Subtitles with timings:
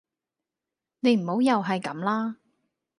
[1.01, 2.37] 你唔好又係咁啦